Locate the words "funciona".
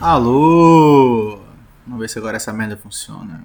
2.76-3.42